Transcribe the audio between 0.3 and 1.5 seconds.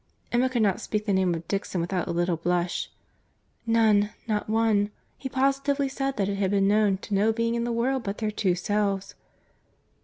Emma could not speak the name of